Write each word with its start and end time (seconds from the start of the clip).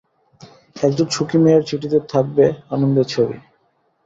একজন 0.77 1.07
সুখী 1.09 1.37
মেয়ের 1.37 1.63
চিঠিতে 1.69 1.97
থাকবে 2.13 2.45
আনন্দের 2.71 3.05
ছবি। 3.05 3.35